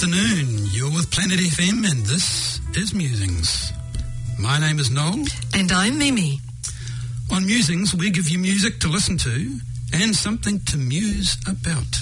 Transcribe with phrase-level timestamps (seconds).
[0.00, 0.64] afternoon.
[0.70, 3.72] You're with Planet FM and this is Musings.
[4.38, 5.24] My name is Noel.
[5.54, 6.38] And I'm Mimi.
[7.32, 9.58] On Musings, we give you music to listen to
[9.92, 11.98] and something to muse about.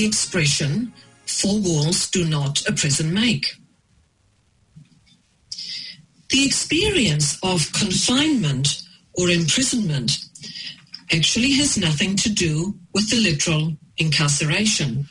[0.00, 0.94] The expression,
[1.26, 3.46] four walls do not a prison make?
[6.30, 10.12] The experience of confinement or imprisonment
[11.12, 15.06] actually has nothing to do with the literal incarceration.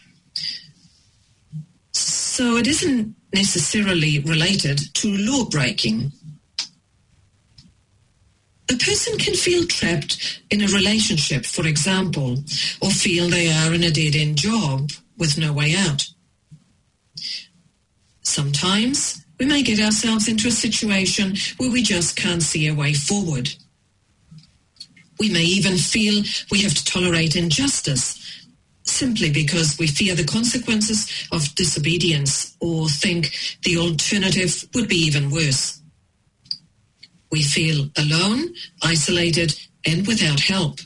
[1.92, 6.14] So it isn't necessarily related to law breaking.
[8.72, 12.38] A person can feel trapped in a relationship, for example,
[12.82, 16.06] or feel they are in a dead end job with no way out.
[18.22, 22.94] Sometimes we may get ourselves into a situation where we just can't see a way
[22.94, 23.50] forward.
[25.20, 28.18] We may even feel we have to tolerate injustice
[28.84, 33.32] simply because we fear the consequences of disobedience or think
[33.64, 35.79] the alternative would be even worse.
[37.32, 40.80] We feel alone, isolated, and without help.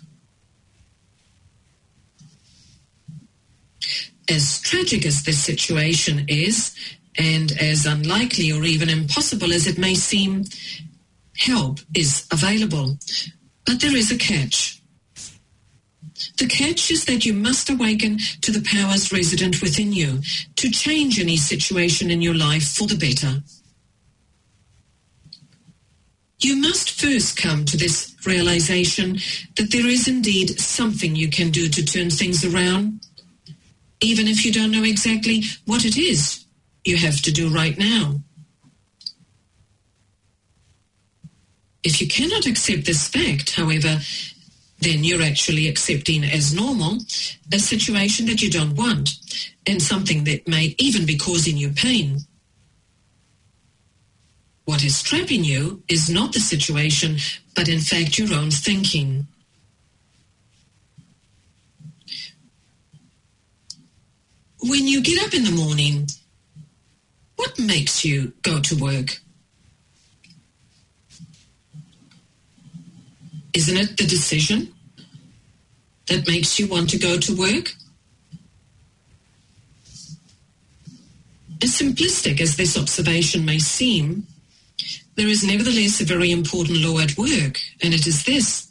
[4.30, 6.76] As tragic as this situation is,
[7.18, 10.46] and as unlikely or even impossible as it may seem,
[11.38, 12.98] help is available.
[13.66, 14.82] But there is a catch.
[16.38, 20.22] The catch is that you must awaken to the powers resident within you
[20.56, 23.44] to change any situation in your life for the better.
[26.44, 29.14] You must first come to this realization
[29.56, 33.00] that there is indeed something you can do to turn things around,
[34.02, 36.44] even if you don't know exactly what it is
[36.86, 38.20] you have to do right now.
[41.84, 44.00] If you cannot accept this fact, however,
[44.80, 46.98] then you're actually accepting as normal
[47.54, 49.12] a situation that you don't want
[49.66, 52.20] and something that may even be causing you pain.
[54.66, 57.18] What is trapping you is not the situation,
[57.56, 59.28] but in fact your own thinking.
[64.62, 66.08] When you get up in the morning,
[67.36, 69.20] what makes you go to work?
[73.54, 74.74] Isn't it the decision
[76.08, 77.74] that makes you want to go to work?
[81.62, 84.28] As simplistic as this observation may seem,
[85.16, 88.68] there is nevertheless a very important law at work, and it is this.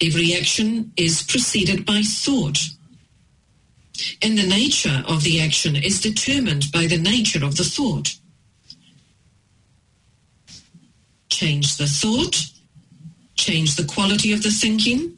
[0.00, 2.58] Every action is preceded by thought,
[4.20, 8.16] and the nature of the action is determined by the nature of the thought.
[11.28, 12.36] Change the thought,
[13.36, 15.16] change the quality of the thinking,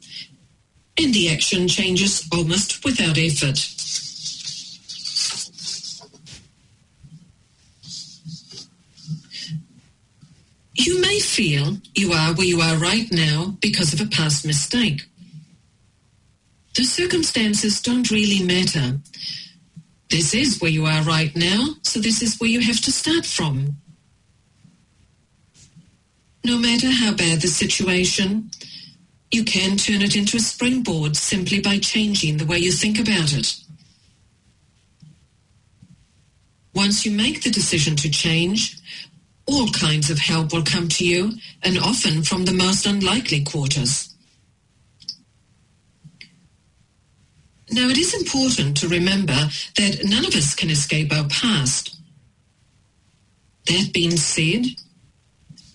[0.97, 3.74] and the action changes almost without effort.
[10.75, 15.03] You may feel you are where you are right now because of a past mistake.
[16.75, 18.99] The circumstances don't really matter.
[20.09, 23.25] This is where you are right now, so this is where you have to start
[23.25, 23.77] from.
[26.43, 28.51] No matter how bad the situation,
[29.31, 33.33] you can turn it into a springboard simply by changing the way you think about
[33.33, 33.55] it.
[36.73, 38.77] Once you make the decision to change,
[39.47, 44.13] all kinds of help will come to you, and often from the most unlikely quarters.
[47.71, 49.33] Now, it is important to remember
[49.77, 51.95] that none of us can escape our past.
[53.67, 54.65] That being said,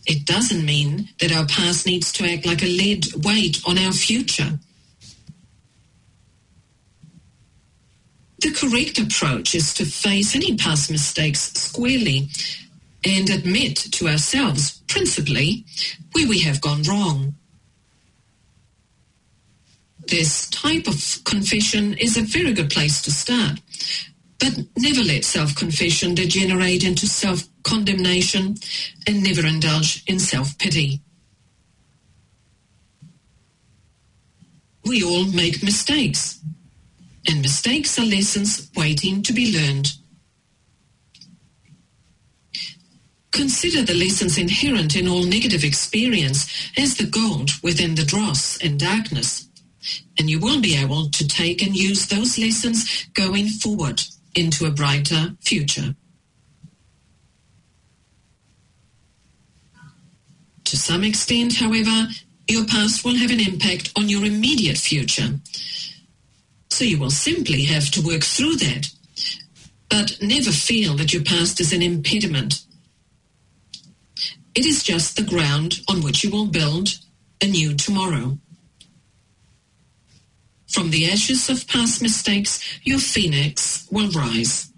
[0.07, 3.93] it doesn't mean that our past needs to act like a lead weight on our
[3.93, 4.59] future.
[8.41, 12.29] The correct approach is to face any past mistakes squarely
[13.05, 15.65] and admit to ourselves, principally,
[16.13, 17.35] where we have gone wrong.
[20.09, 23.61] This type of confession is a very good place to start,
[24.39, 28.57] but never let self confession degenerate into self condemnation
[29.07, 31.01] and never indulge in self pity.
[34.85, 36.41] We all make mistakes,
[37.29, 39.93] and mistakes are lessons waiting to be learned.
[43.33, 48.79] Consider the lessons inherent in all negative experience as the gold within the dross and
[48.79, 49.49] darkness,
[50.19, 54.03] and you will be able to take and use those lessons going forward
[54.35, 55.95] into a brighter future.
[60.65, 62.09] To some extent, however,
[62.49, 65.41] your past will have an impact on your immediate future.
[66.69, 68.89] So you will simply have to work through that.
[69.89, 72.65] But never feel that your past is an impediment.
[74.55, 76.89] It is just the ground on which you will build
[77.41, 78.39] a new tomorrow.
[80.69, 84.71] From the ashes of past mistakes, your phoenix will rise.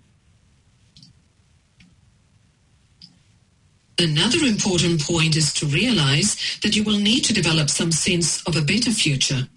[3.99, 8.57] Another important point is to realize that you will need to develop some sense of
[8.57, 9.49] a better future.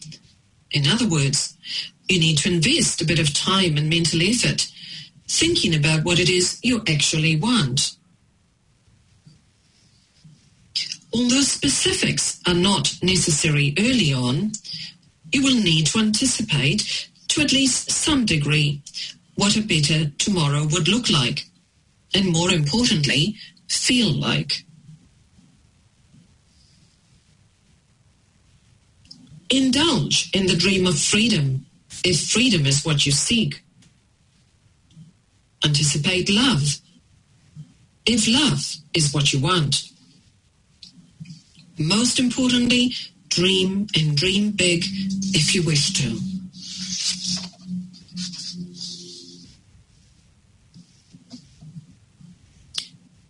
[0.72, 1.58] In other words,
[2.08, 4.68] you need to invest a bit of time and mental effort
[5.28, 7.96] thinking about what it is you actually want.
[11.16, 14.52] Although specifics are not necessary early on,
[15.32, 18.82] you will need to anticipate to at least some degree
[19.36, 21.46] what a better tomorrow would look like,
[22.14, 23.38] and more importantly,
[23.70, 24.66] feel like.
[29.50, 31.66] Indulge in the dream of freedom
[32.04, 33.64] if freedom is what you seek.
[35.64, 36.82] Anticipate love
[38.06, 39.95] if love is what you want.
[41.78, 42.94] Most importantly,
[43.30, 44.84] dream and dream big
[45.34, 46.18] if you wish to.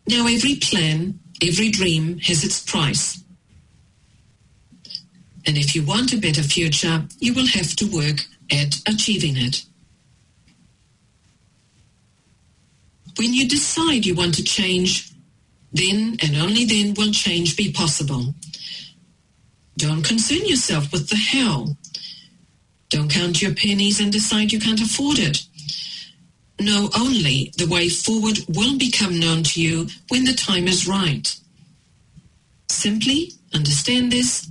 [0.08, 3.24] Now, every plan, every dream has its price.
[5.48, 9.64] And if you want a better future, you will have to work at achieving it.
[13.18, 15.15] When you decide you want to change,
[15.76, 18.34] then and only then will change be possible.
[19.78, 21.68] Don't concern yourself with the how.
[22.90, 25.44] Don't count your pennies and decide you can't afford it.
[26.60, 31.36] Know only the way forward will become known to you when the time is right.
[32.70, 34.50] Simply understand this.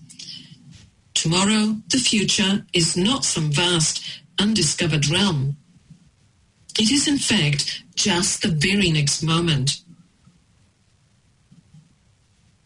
[1.14, 4.04] Tomorrow, the future, is not some vast,
[4.38, 5.56] undiscovered realm.
[6.78, 9.80] It is, in fact, just the very next moment.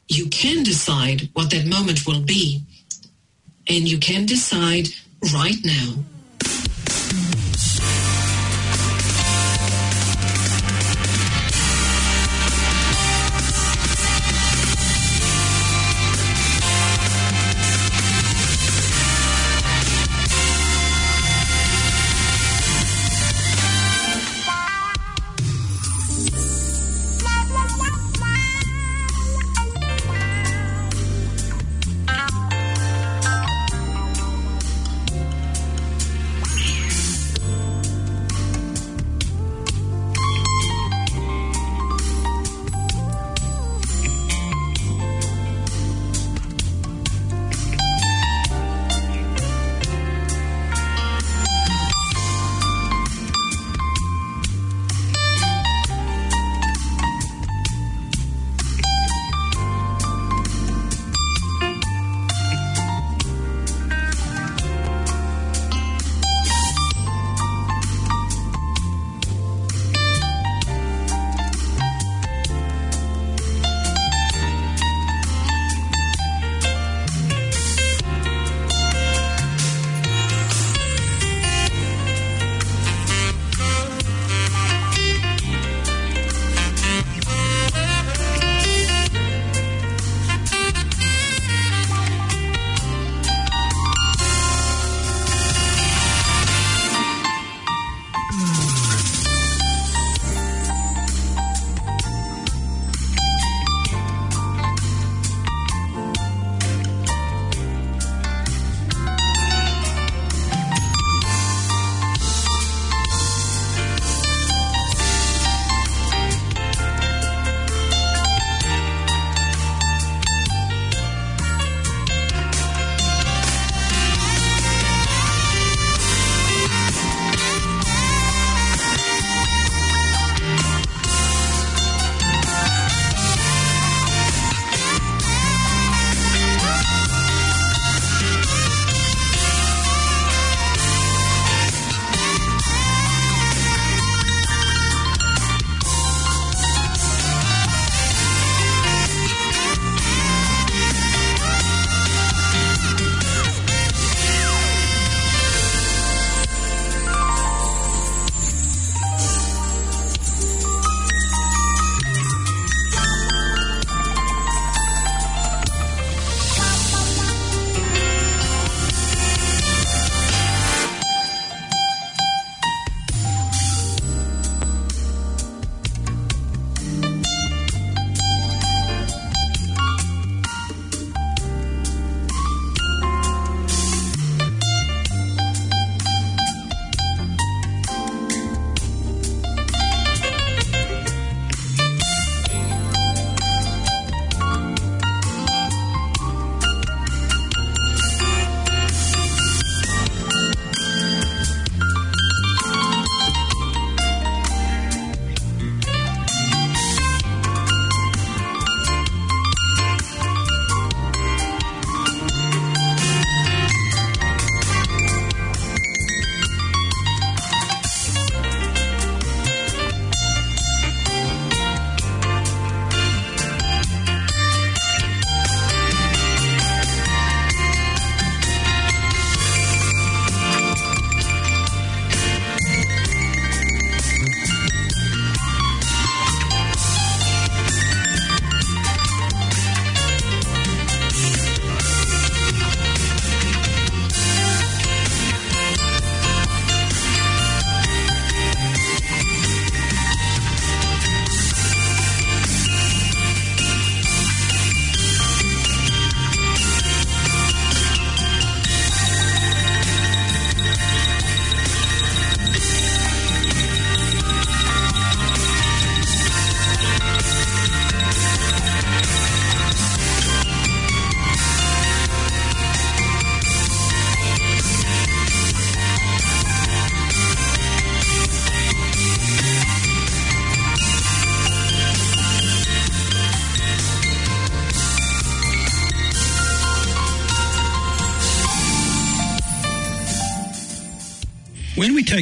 [0.08, 2.62] You can decide what that moment will be,
[3.68, 4.88] and you can decide
[5.34, 5.94] right now.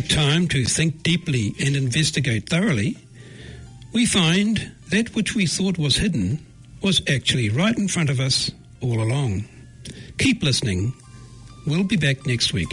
[0.01, 2.99] Take time to think deeply and investigate thoroughly,
[3.95, 6.45] we find that which we thought was hidden
[6.83, 8.51] was actually right in front of us
[8.83, 9.43] all along.
[10.19, 10.93] Keep listening.
[11.67, 12.69] We'll be back next week.